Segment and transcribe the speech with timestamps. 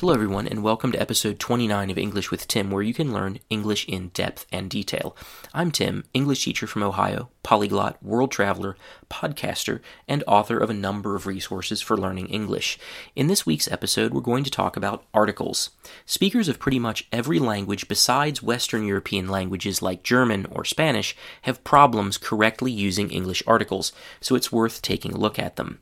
[0.00, 3.40] Hello, everyone, and welcome to episode 29 of English with Tim, where you can learn
[3.50, 5.16] English in depth and detail.
[5.52, 8.76] I'm Tim, English teacher from Ohio, polyglot, world traveler,
[9.10, 12.78] podcaster, and author of a number of resources for learning English.
[13.16, 15.70] In this week's episode, we're going to talk about articles.
[16.06, 21.64] Speakers of pretty much every language besides Western European languages like German or Spanish have
[21.64, 23.90] problems correctly using English articles,
[24.20, 25.80] so it's worth taking a look at them.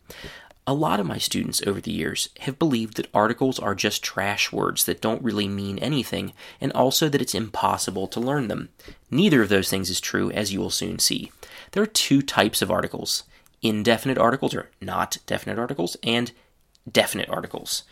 [0.69, 4.51] A lot of my students over the years have believed that articles are just trash
[4.51, 8.71] words that don't really mean anything, and also that it's impossible to learn them.
[9.09, 11.31] Neither of those things is true, as you will soon see.
[11.71, 13.23] There are two types of articles
[13.63, 16.33] indefinite articles, or not definite articles, and
[16.91, 17.85] definite articles.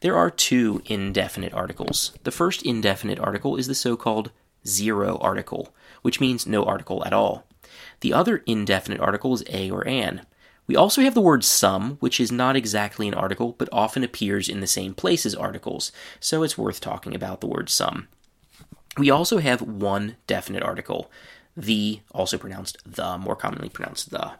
[0.00, 2.12] There are two indefinite articles.
[2.22, 4.30] The first indefinite article is the so called
[4.66, 7.44] zero article, which means no article at all.
[8.00, 10.22] The other indefinite article is a or an.
[10.70, 14.48] We also have the word some, which is not exactly an article, but often appears
[14.48, 18.06] in the same place as articles, so it's worth talking about the word some.
[18.96, 21.10] We also have one definite article,
[21.56, 24.34] the, also pronounced the, more commonly pronounced the.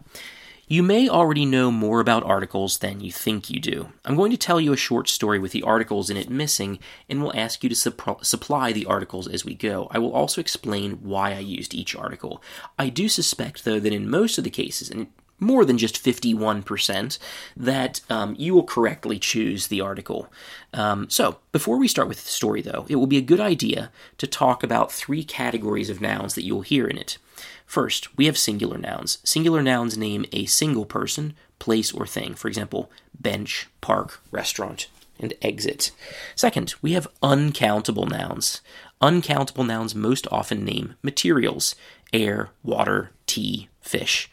[0.69, 3.89] You may already know more about articles than you think you do.
[4.05, 7.21] I'm going to tell you a short story with the articles in it missing, and
[7.21, 9.89] will ask you to supp- supply the articles as we go.
[9.91, 12.41] I will also explain why I used each article.
[12.79, 15.09] I do suspect, though, that in most of the cases, and
[15.41, 17.19] more than just 51%,
[17.57, 20.31] that um, you will correctly choose the article.
[20.73, 23.91] Um, so, before we start with the story, though, it will be a good idea
[24.19, 27.19] to talk about three categories of nouns that you'll hear in it.
[27.67, 29.19] First, we have singular nouns.
[29.25, 32.35] Singular nouns name a single person, place, or thing.
[32.35, 34.89] For example, bench, park, restaurant,
[35.21, 35.93] and exit.
[36.35, 38.61] Second, we have uncountable nouns.
[39.01, 41.75] Uncountable nouns most often name materials
[42.13, 44.29] air, water, tea, fish.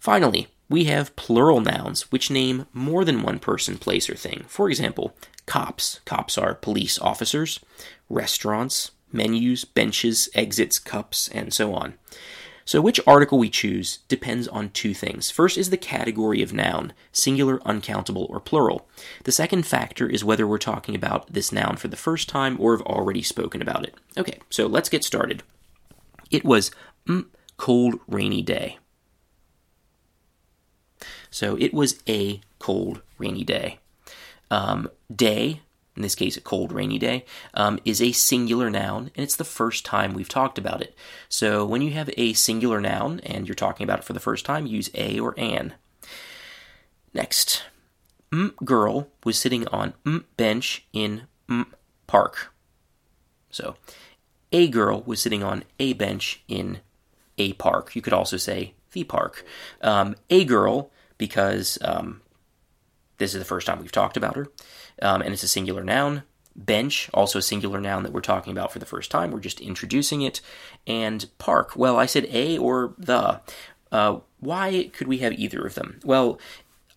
[0.00, 4.44] Finally, we have plural nouns which name more than one person, place, or thing.
[4.48, 6.00] For example, cops.
[6.06, 7.60] Cops are police officers,
[8.08, 11.94] restaurants, menus, benches, exits, cups, and so on.
[12.64, 15.30] So, which article we choose depends on two things.
[15.30, 18.88] First is the category of noun, singular, uncountable, or plural.
[19.24, 22.76] The second factor is whether we're talking about this noun for the first time or
[22.76, 23.94] have already spoken about it.
[24.16, 25.42] Okay, so let's get started.
[26.30, 26.70] It was
[27.06, 28.78] mm, cold, rainy day.
[31.30, 33.78] So it was a cold, rainy day.
[34.50, 35.60] Um, day,
[35.96, 37.24] in this case, a cold, rainy day,
[37.54, 40.96] um, is a singular noun, and it's the first time we've talked about it.
[41.28, 44.44] So when you have a singular noun and you're talking about it for the first
[44.44, 45.74] time, use a or an.
[47.14, 47.64] Next,
[48.32, 51.74] M girl was sitting on M bench in M
[52.06, 52.52] park.
[53.50, 53.76] So,
[54.52, 56.80] a girl was sitting on a bench in
[57.36, 57.96] a park.
[57.96, 59.44] You could also say the park.
[59.80, 62.22] Um, a girl because um,
[63.18, 64.48] this is the first time we've talked about her,
[65.02, 66.24] um, and it's a singular noun.
[66.56, 69.30] Bench, also a singular noun that we're talking about for the first time.
[69.30, 70.40] We're just introducing it.
[70.86, 73.40] And park, well, I said a or the.
[73.92, 76.00] Uh, why could we have either of them?
[76.04, 76.40] Well,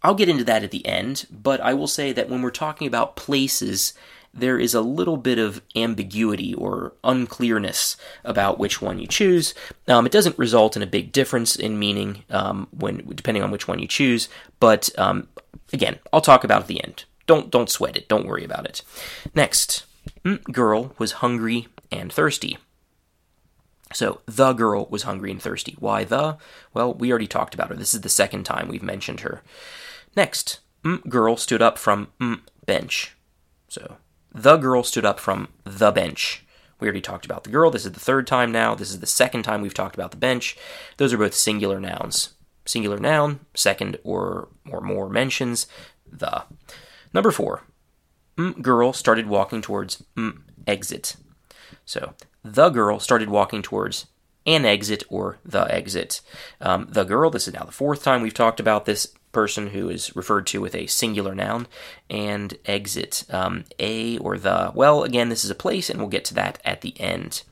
[0.01, 2.87] I'll get into that at the end, but I will say that when we're talking
[2.87, 3.93] about places
[4.33, 9.53] there is a little bit of ambiguity or unclearness about which one you choose.
[9.87, 13.67] Um, it doesn't result in a big difference in meaning um, when depending on which
[13.67, 14.29] one you choose,
[14.59, 15.27] but um,
[15.71, 17.05] again, I'll talk about at the end.
[17.25, 18.09] Don't don't sweat it.
[18.09, 18.81] Don't worry about it.
[19.33, 19.85] Next,
[20.25, 22.57] mm, girl was hungry and thirsty.
[23.93, 25.75] So, the girl was hungry and thirsty.
[25.79, 26.37] Why the?
[26.73, 27.75] Well, we already talked about her.
[27.75, 29.43] This is the second time we've mentioned her.
[30.15, 33.15] Next, mm, girl stood up from mm, bench.
[33.69, 33.97] So,
[34.33, 36.43] the girl stood up from the bench.
[36.79, 37.71] We already talked about the girl.
[37.71, 38.75] This is the third time now.
[38.75, 40.57] This is the second time we've talked about the bench.
[40.97, 42.33] Those are both singular nouns.
[42.65, 45.67] Singular noun, second or, or more mentions,
[46.09, 46.43] the.
[47.13, 47.63] Number four,
[48.37, 51.15] mm, girl started walking towards mm, exit.
[51.85, 52.13] So,
[52.43, 54.07] the girl started walking towards
[54.45, 56.21] an exit or the exit.
[56.59, 59.89] Um, the girl, this is now the fourth time we've talked about this person who
[59.89, 61.67] is referred to with a singular noun,
[62.09, 64.71] and exit, um, a or the.
[64.73, 67.43] Well, again, this is a place, and we'll get to that at the end.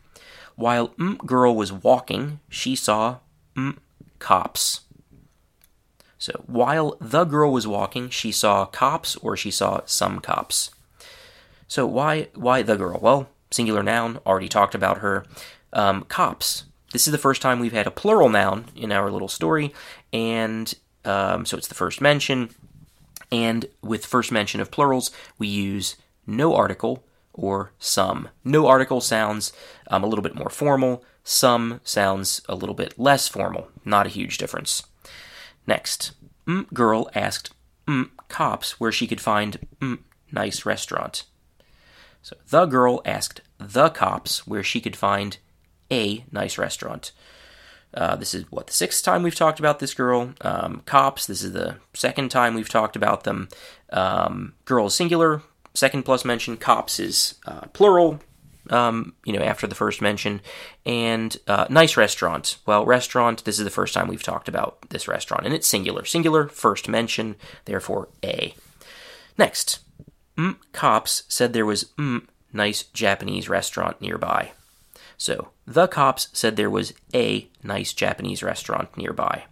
[0.55, 0.93] While
[1.25, 3.17] girl was walking, she saw
[4.19, 4.81] cops.
[6.17, 10.69] So while the girl was walking, she saw cops or she saw some cops.
[11.67, 12.99] So why why the girl?
[13.01, 15.25] Well, singular noun, already talked about her.
[15.73, 16.65] Um, cops.
[16.91, 19.73] This is the first time we've had a plural noun in our little story,
[20.11, 20.73] and
[21.05, 22.49] um, so it's the first mention.
[23.31, 25.95] And with first mention of plurals, we use
[26.27, 27.03] no article
[27.33, 28.29] or some.
[28.43, 29.53] No article sounds
[29.87, 31.03] um, a little bit more formal.
[31.23, 33.69] Some sounds a little bit less formal.
[33.85, 34.83] Not a huge difference.
[35.65, 36.11] Next,
[36.45, 37.51] mm, girl asked
[37.87, 39.99] mm, cops where she could find mm,
[40.31, 41.23] nice restaurant.
[42.21, 45.37] So the girl asked the cops where she could find
[45.91, 47.11] a nice restaurant.
[47.93, 50.33] Uh, this is what the sixth time we've talked about this girl.
[50.41, 51.25] Um, cops.
[51.25, 53.49] This is the second time we've talked about them.
[53.91, 55.41] Um, girl is singular.
[55.73, 56.57] Second plus mention.
[56.57, 58.19] Cops is uh, plural.
[58.69, 60.39] Um, you know, after the first mention,
[60.85, 62.57] and uh, nice restaurant.
[62.65, 63.43] Well, restaurant.
[63.43, 66.05] This is the first time we've talked about this restaurant, and it's singular.
[66.05, 66.47] Singular.
[66.47, 67.35] First mention.
[67.65, 68.53] Therefore, a.
[69.37, 69.79] Next,
[70.37, 74.51] mm, cops said there was mm, nice Japanese restaurant nearby.
[75.21, 79.43] So, the cops said there was a nice Japanese restaurant nearby.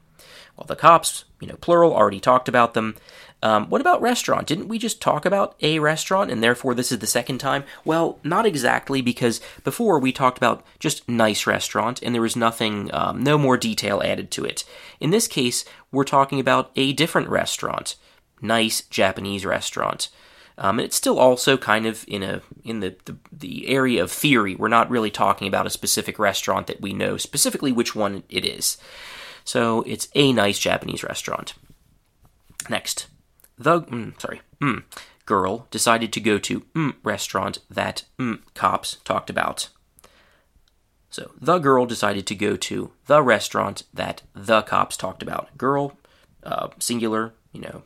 [0.58, 2.96] Well, the cops, you know, plural, already talked about them.
[3.44, 4.48] Um, what about restaurant?
[4.48, 7.66] Didn't we just talk about a restaurant and therefore this is the second time?
[7.86, 12.90] Well, not exactly because before we talked about just nice restaurant and there was nothing,
[12.92, 14.66] um, no more detail added to it.
[15.00, 17.96] In this case, we're talking about a different restaurant,
[18.42, 20.10] nice Japanese restaurant.
[20.62, 24.12] Um, and it's still also kind of in a in the, the, the area of
[24.12, 24.56] theory.
[24.56, 28.46] We're not really talking about a specific restaurant that we know specifically which one it
[28.46, 28.78] is.
[29.46, 31.54] So it's a nice Japanese restaurant.
[32.70, 33.08] Next,
[33.58, 34.84] the mm, sorry mm,
[35.26, 39.70] girl decided to go to mm, restaurant that mm, cops talked about.
[41.10, 45.58] So the girl decided to go to the restaurant that the cops talked about.
[45.58, 45.98] Girl,
[46.44, 47.84] uh, singular, you know,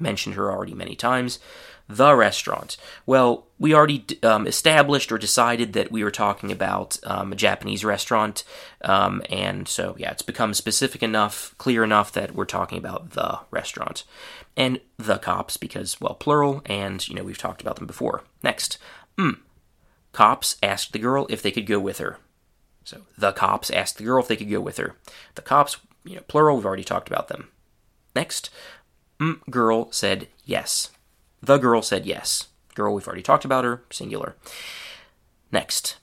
[0.00, 1.38] mentioned her already many times
[1.90, 2.76] the restaurant.
[3.04, 7.84] Well, we already um, established or decided that we were talking about um, a Japanese
[7.84, 8.44] restaurant,
[8.82, 13.40] um, and so yeah, it's become specific enough, clear enough that we're talking about the
[13.50, 14.04] restaurant
[14.56, 18.22] and the cops because well, plural, and you know we've talked about them before.
[18.42, 18.78] Next,
[19.18, 19.38] mm,
[20.12, 22.18] cops asked the girl if they could go with her.
[22.84, 24.96] So the cops asked the girl if they could go with her.
[25.34, 27.48] The cops, you know, plural, we've already talked about them.
[28.14, 28.50] Next,
[29.20, 30.90] mm, girl said yes.
[31.42, 32.48] The girl said yes.
[32.74, 34.36] Girl, we've already talked about her, singular.
[35.52, 35.96] Next,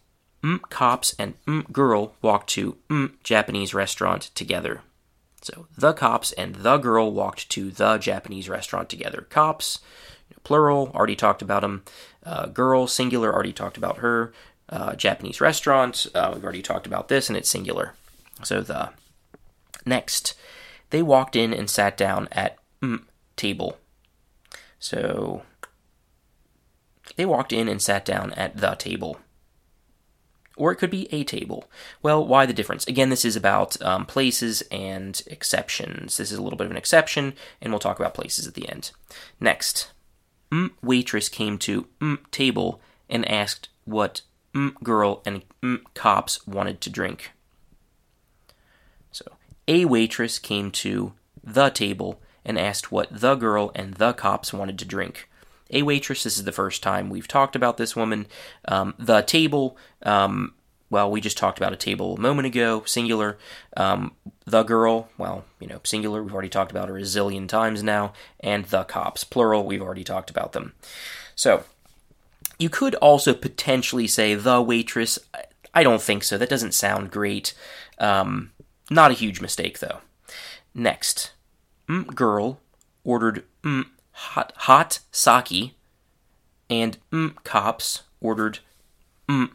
[0.44, 4.82] mm, cops and mm, girl walked to mm, Japanese restaurant together.
[5.42, 9.28] So the cops and the girl walked to the Japanese restaurant together.
[9.30, 9.80] Cops,
[10.44, 11.84] plural, already talked about them.
[12.26, 14.34] Uh, girl, singular, already talked about her.
[14.70, 17.94] Uh, Japanese restaurant, uh, we've already talked about this, and it's singular.
[18.44, 18.90] So the
[19.86, 20.34] next,
[20.90, 23.04] they walked in and sat down at mm,
[23.38, 23.78] table
[24.80, 25.44] so
[27.16, 29.20] they walked in and sat down at the table.
[30.56, 31.70] Or it could be a table.
[32.02, 32.88] Well, why the difference?
[32.88, 36.18] Again, this is about um, places and exceptions.
[36.18, 38.68] This is a little bit of an exception, and we'll talk about places at the
[38.68, 38.92] end.
[39.40, 39.92] Next,
[40.52, 44.22] mm, waitress came to mm, table and asked what
[44.54, 47.32] mm, girl and mm, cops wanted to drink.
[49.12, 49.26] So,
[49.68, 51.14] a waitress came to
[51.44, 55.30] the table and asked what the girl and the cops wanted to drink.
[55.70, 58.26] A waitress, this is the first time we've talked about this woman.
[58.68, 60.54] Um, the table, um,
[60.90, 63.38] well, we just talked about a table a moment ago, singular.
[63.76, 64.14] Um,
[64.46, 68.14] the girl, well, you know, singular, we've already talked about her a zillion times now.
[68.40, 70.74] And the cops, plural, we've already talked about them.
[71.36, 71.66] So,
[72.58, 75.20] you could also potentially say the waitress.
[75.74, 76.38] I don't think so.
[76.38, 77.54] That doesn't sound great.
[78.00, 78.52] Um,
[78.90, 80.00] not a huge mistake, though.
[80.74, 81.34] Next,
[81.90, 82.60] mm, girl
[83.04, 85.76] ordered mm, hot, hot sake,
[86.70, 88.60] and mm, cops ordered
[89.28, 89.50] mm,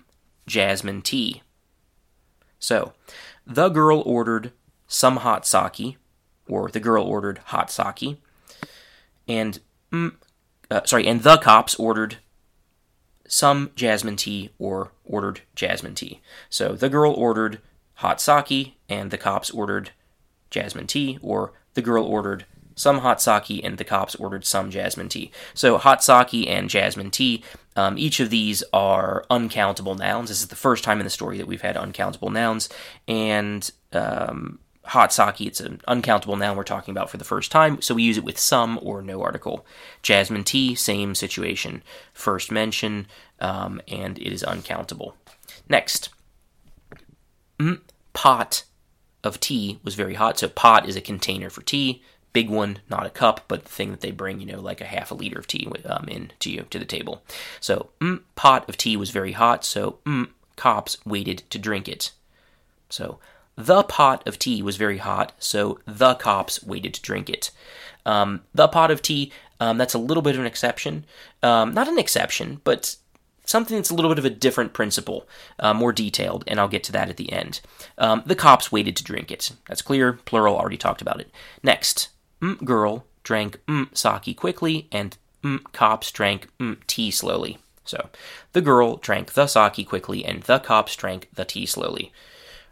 [0.47, 1.43] jasmine tea.
[2.59, 2.93] So,
[3.47, 4.53] the girl ordered
[4.87, 5.97] some hot sake,
[6.49, 8.21] or the girl ordered hot sake,
[9.27, 9.59] and
[9.91, 10.15] mm,
[10.71, 12.19] uh, sorry, and the cops ordered
[13.27, 16.21] some jasmine tea or ordered jasmine tea.
[16.51, 17.61] So the girl ordered
[17.95, 19.91] hot sake, and the cops ordered
[20.53, 22.45] jasmine tea or the girl ordered
[22.75, 25.31] some hot sake and the cops ordered some jasmine tea.
[25.55, 27.43] So, hot sake and jasmine tea,
[27.77, 30.29] um, each of these are uncountable nouns.
[30.29, 32.69] This is the first time in the story that we've had uncountable nouns.
[33.09, 37.81] And um, hot sake, it's an uncountable noun we're talking about for the first time,
[37.81, 39.67] so we use it with some or no article.
[40.03, 41.83] Jasmine tea, same situation.
[42.13, 43.07] First mention,
[43.41, 45.17] um, and it is uncountable.
[45.69, 46.09] Next,
[47.59, 47.81] mm,
[48.13, 48.65] pot
[49.25, 50.39] of tea was very hot.
[50.39, 52.03] So pot is a container for tea,
[52.33, 54.87] big one, not a cup, but the thing that they bring, you know, like a
[54.87, 57.23] half a liter of tea um, in to you to the table.
[57.61, 59.65] So mm, pot of tea was very hot.
[59.65, 62.13] So mm, cops waited to drink it.
[62.89, 63.19] So
[63.57, 65.33] the pot of tea was very hot.
[65.39, 67.51] So the cops waited to drink it.
[68.05, 69.33] Um, the pot of tea.
[69.61, 71.05] Um, that's a little bit of an exception.
[71.43, 72.97] Um, not an exception, but
[73.53, 75.29] something that's a little bit of a different principle,
[75.61, 77.61] uh, more detailed, and I'll get to that at the end.
[77.99, 79.53] Um, the cops waited to drink it.
[79.69, 81.31] That's clear, plural, already talked about it.
[81.63, 82.09] Next,
[82.41, 87.59] mm, girl drank mm, sake quickly, and mm, cops drank mm, tea slowly.
[87.85, 88.09] So,
[88.53, 92.13] the girl drank the sake quickly, and the cops drank the tea slowly.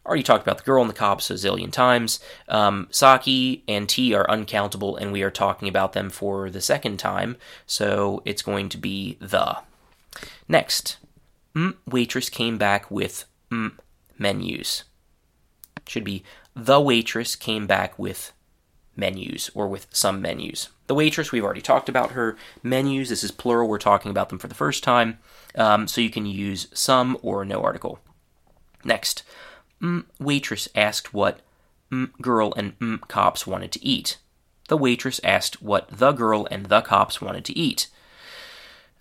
[0.06, 2.20] Already talked about the girl and the cops a zillion times.
[2.48, 6.98] Um, sake and tea are uncountable, and we are talking about them for the second
[6.98, 9.58] time, so it's going to be the.
[10.48, 10.98] Next,
[11.54, 13.72] mm, waitress came back with mm,
[14.18, 14.84] menus.
[15.86, 16.22] Should be
[16.54, 18.32] the waitress came back with
[18.96, 20.68] menus or with some menus.
[20.86, 22.36] The waitress, we've already talked about her.
[22.62, 25.18] Menus, this is plural, we're talking about them for the first time.
[25.54, 28.00] Um, so you can use some or no article.
[28.84, 29.22] Next,
[29.80, 31.40] mm, waitress asked what
[31.90, 34.18] mm, girl and mm, cops wanted to eat.
[34.68, 37.88] The waitress asked what the girl and the cops wanted to eat.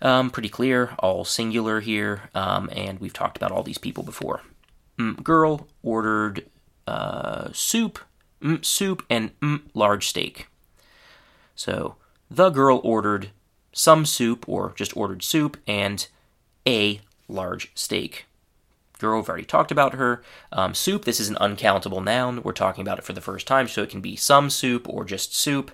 [0.02, 4.40] Um, pretty clear, all singular here, um, and we've talked about all these people before.
[4.98, 6.46] Mm, girl ordered
[6.86, 7.98] uh, soup,
[8.42, 10.48] mm, soup, and mm, large steak.
[11.54, 11.96] So
[12.30, 13.30] the girl ordered
[13.72, 16.06] some soup, or just ordered soup, and
[16.66, 18.26] a large steak.
[19.00, 20.22] Girl, we've already talked about her.
[20.52, 22.42] Um, soup, this is an uncountable noun.
[22.42, 25.06] We're talking about it for the first time, so it can be some soup or
[25.06, 25.70] just soup.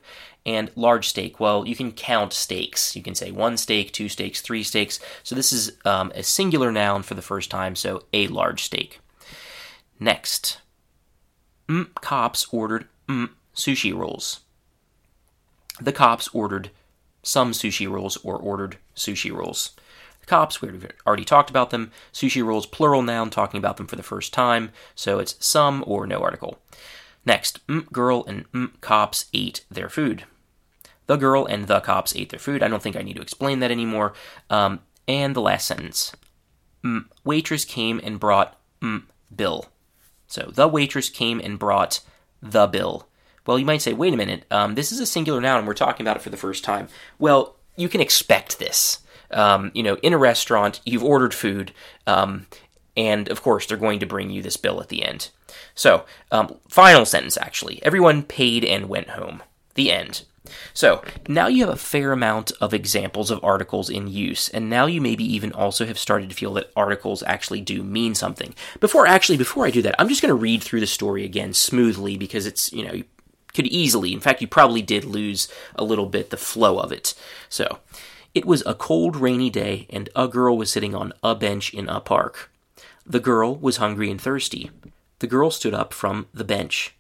[0.47, 2.95] And large steak, well, you can count steaks.
[2.95, 5.01] You can say one steak, two steaks, three steaks.
[5.25, 9.01] So this is um, a singular noun for the first time, so a large steak.
[9.99, 10.61] Next,
[11.69, 14.41] mm, cops ordered mm, sushi rolls.
[15.81, 16.71] The cops ordered
[17.25, 19.73] some sushi rolls or ordered sushi rolls.
[20.27, 21.93] Cops, We've already talked about them.
[22.13, 26.07] Sushi rolls, plural noun, talking about them for the first time, so it's some or
[26.07, 26.59] no article.
[27.25, 30.25] Next, mm, girl and mm, cops ate their food.
[31.07, 32.63] The girl and the cops ate their food.
[32.63, 34.15] I don't think I need to explain that anymore.
[34.51, 36.13] Um, and the last sentence.
[36.85, 38.59] Mm, waitress came and brought
[39.35, 39.67] bill.
[40.27, 42.01] So the waitress came and brought
[42.43, 43.09] the bill.
[43.47, 45.75] Well, you might say, wait a minute, um, this is a singular noun and we're
[45.75, 46.89] talking about it for the first time.
[47.19, 49.01] Well, you can expect this.
[49.31, 51.73] Um, you know, in a restaurant, you've ordered food,
[52.07, 52.47] um,
[52.97, 55.31] and of course, they're going to bring you this bill at the end.
[55.75, 57.83] So, um, final sentence actually.
[57.83, 59.43] Everyone paid and went home.
[59.75, 60.25] The end.
[60.73, 64.87] So, now you have a fair amount of examples of articles in use, and now
[64.87, 68.55] you maybe even also have started to feel that articles actually do mean something.
[68.81, 71.53] Before, actually, before I do that, I'm just going to read through the story again
[71.53, 73.05] smoothly because it's, you know, you
[73.55, 77.15] could easily, in fact, you probably did lose a little bit the flow of it.
[77.49, 77.81] So,
[78.37, 81.89] it was a cold, rainy day, and a girl was sitting on a bench in
[81.89, 82.53] a park.
[83.07, 84.71] The girl was hungry and thirsty.
[85.21, 86.95] The girl stood up from the bench.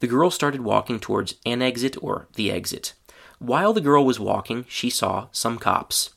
[0.00, 2.92] The girl started walking towards an exit or the exit.
[3.38, 6.10] While the girl was walking, she saw some cops.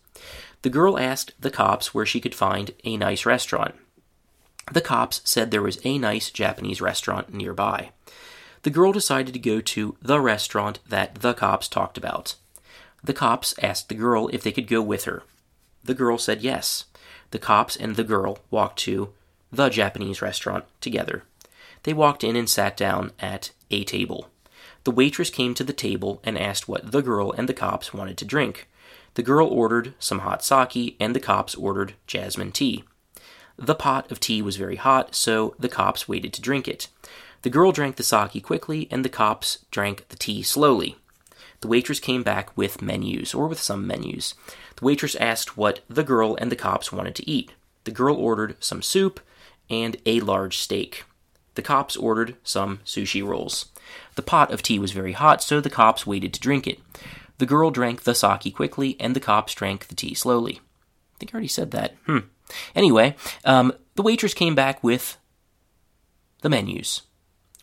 [0.63, 3.74] The girl asked the cops where she could find a nice restaurant.
[4.69, 7.91] The cops said there was a nice Japanese restaurant nearby.
[8.63, 12.36] The girl decided to go to the restaurant that the cops talked about.
[13.03, 15.23] The cops asked the girl if they could go with her.
[15.83, 16.85] The girl said yes.
[17.31, 19.13] The cops and the girl walked to
[19.51, 21.23] the Japanese restaurant together.
[21.83, 24.29] They walked in and sat down at a table.
[24.83, 28.17] The waitress came to the table and asked what the girl and the cops wanted
[28.17, 28.67] to drink.
[29.13, 32.83] The girl ordered some hot sake, and the cops ordered jasmine tea.
[33.57, 36.87] The pot of tea was very hot, so the cops waited to drink it.
[37.41, 40.97] The girl drank the sake quickly, and the cops drank the tea slowly.
[41.61, 44.35] The waitress came back with menus, or with some menus.
[44.75, 47.51] The waitress asked what the girl and the cops wanted to eat.
[47.83, 49.19] The girl ordered some soup
[49.69, 51.03] and a large steak.
[51.55, 53.71] The cops ordered some sushi rolls.
[54.15, 56.79] The pot of tea was very hot, so the cops waited to drink it.
[57.39, 60.59] The girl drank the sake quickly, and the cops drank the tea slowly.
[61.15, 61.95] I think I already said that.
[62.05, 62.19] Hmm.
[62.75, 65.17] Anyway, um, the waitress came back with
[66.41, 67.01] the menus,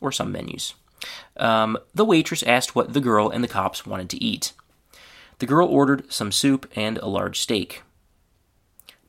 [0.00, 0.74] or some menus.
[1.37, 4.52] Um, the waitress asked what the girl and the cops wanted to eat.
[5.38, 7.82] The girl ordered some soup and a large steak.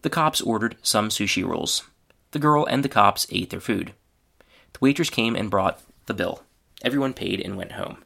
[0.02, 1.84] The cops ordered some sushi rolls.
[2.32, 3.94] The girl and the cops ate their food.
[4.74, 6.44] The waitress came and brought the bill.
[6.84, 8.04] Everyone paid and went home.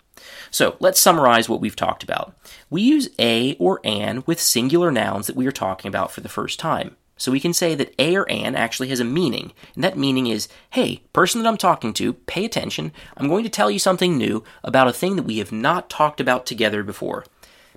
[0.52, 2.36] So let's summarize what we've talked about.
[2.70, 6.30] We use a or an with singular nouns that we are talking about for the
[6.30, 6.96] first time.
[7.20, 10.28] So we can say that a or an actually has a meaning, and that meaning
[10.28, 12.94] is hey, person that I'm talking to, pay attention.
[13.18, 16.22] I'm going to tell you something new about a thing that we have not talked
[16.22, 17.26] about together before.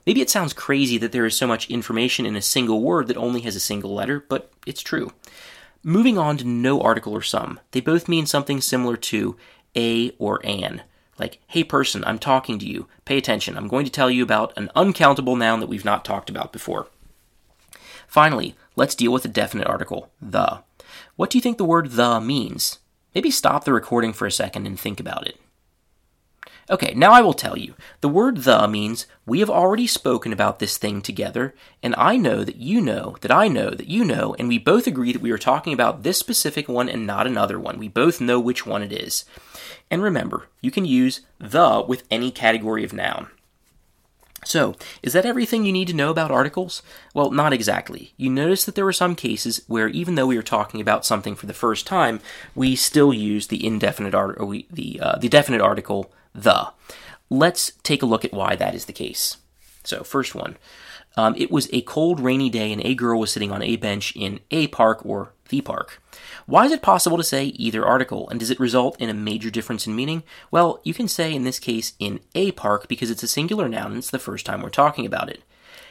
[0.06, 3.16] Maybe it sounds crazy that there is so much information in a single word that
[3.16, 5.12] only has a single letter, but it's true.
[5.82, 7.58] Moving on to no article or some.
[7.72, 9.36] They both mean something similar to
[9.76, 10.82] a or an.
[11.18, 12.86] Like, hey person, I'm talking to you.
[13.04, 13.56] Pay attention.
[13.56, 16.86] I'm going to tell you about an uncountable noun that we've not talked about before.
[18.12, 20.62] Finally, let's deal with the definite article, the.
[21.16, 22.78] What do you think the word the means?
[23.14, 25.40] Maybe stop the recording for a second and think about it.
[26.68, 27.74] Okay, now I will tell you.
[28.02, 32.44] The word the means we have already spoken about this thing together, and I know
[32.44, 35.30] that you know that I know that you know, and we both agree that we
[35.30, 37.78] are talking about this specific one and not another one.
[37.78, 39.24] We both know which one it is.
[39.90, 43.28] And remember, you can use the with any category of noun.
[44.44, 46.82] So, is that everything you need to know about articles?
[47.14, 48.12] Well, not exactly.
[48.16, 51.36] You notice that there were some cases where, even though we were talking about something
[51.36, 52.20] for the first time,
[52.54, 56.72] we still use the indefinite art- or we, the uh, the definite article the.
[57.30, 59.36] Let's take a look at why that is the case.
[59.84, 60.56] So, first one.
[61.16, 64.14] Um, it was a cold, rainy day, and a girl was sitting on a bench
[64.16, 66.02] in a park or the park.
[66.46, 69.50] Why is it possible to say either article, and does it result in a major
[69.50, 70.22] difference in meaning?
[70.50, 73.92] Well, you can say in this case in a park because it's a singular noun
[73.92, 75.42] and it's the first time we're talking about it.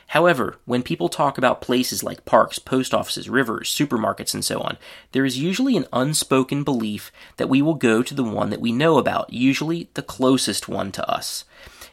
[0.07, 4.77] However, when people talk about places like parks, post offices, rivers, supermarkets, and so on,
[5.13, 8.73] there is usually an unspoken belief that we will go to the one that we
[8.73, 11.45] know about, usually the closest one to us.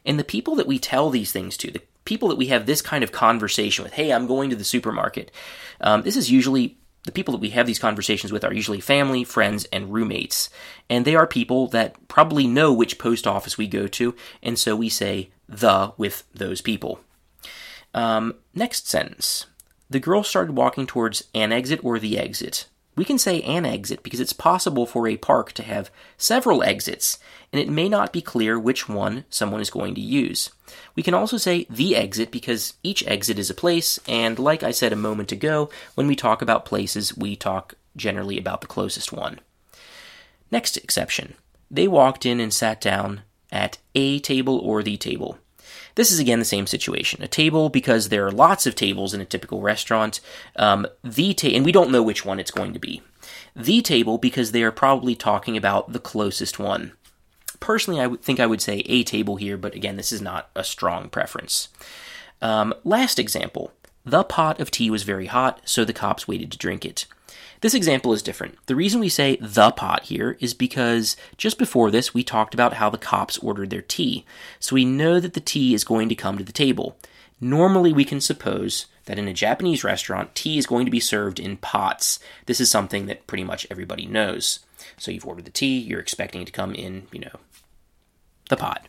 [0.05, 2.81] And the people that we tell these things to, the people that we have this
[2.81, 5.31] kind of conversation with, hey, I'm going to the supermarket,
[5.83, 9.25] um, this is usually the people that we have these conversations with are usually family,
[9.25, 10.49] friends, and roommates.
[10.89, 14.75] And they are people that probably know which post office we go to, and so
[14.75, 17.01] we say the with those people.
[17.93, 19.45] Um, next sentence.
[19.91, 22.69] The girl started walking towards an exit or the exit.
[22.99, 27.21] We can say an exit because it's possible for a park to have several exits,
[27.53, 30.51] and it may not be clear which one someone is going to use.
[30.97, 34.73] We can also say the exit because each exit is a place, and like I
[34.73, 39.13] said a moment ago, when we talk about places, we talk generally about the closest
[39.13, 39.39] one.
[40.51, 41.35] Next exception.
[41.71, 45.39] They walked in and sat down at a table or the table.
[45.99, 47.25] This is again the same situation.
[47.25, 50.21] A table because there are lots of tables in a typical restaurant.
[50.55, 53.03] Um, the ta- and we don't know which one it's going to be.
[53.57, 56.93] The table because they are probably talking about the closest one.
[57.59, 60.51] Personally, I would think I would say a table here, but again, this is not
[60.55, 61.67] a strong preference.
[62.41, 63.73] Um, last example.
[64.05, 67.07] The pot of tea was very hot, so the cops waited to drink it.
[67.61, 68.57] This example is different.
[68.67, 72.75] The reason we say the pot here is because just before this, we talked about
[72.75, 74.25] how the cops ordered their tea.
[74.61, 76.97] So we know that the tea is going to come to the table.
[77.41, 81.41] Normally, we can suppose that in a Japanese restaurant, tea is going to be served
[81.41, 82.19] in pots.
[82.47, 84.61] This is something that pretty much everybody knows.
[84.97, 87.41] So you've ordered the tea, you're expecting it to come in, you know,
[88.49, 88.87] the pot.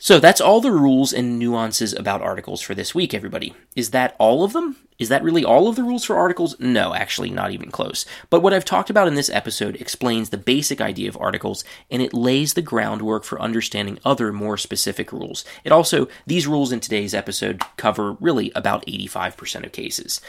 [0.00, 3.54] So that's all the rules and nuances about articles for this week, everybody.
[3.74, 4.76] Is that all of them?
[4.96, 6.58] Is that really all of the rules for articles?
[6.60, 8.06] No, actually, not even close.
[8.30, 12.00] But what I've talked about in this episode explains the basic idea of articles, and
[12.00, 15.44] it lays the groundwork for understanding other more specific rules.
[15.64, 20.20] It also, these rules in today's episode cover really about 85% of cases.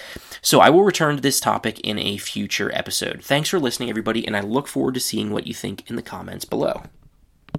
[0.41, 3.23] So I will return to this topic in a future episode.
[3.23, 6.01] Thanks for listening, everybody, and I look forward to seeing what you think in the
[6.01, 6.83] comments below.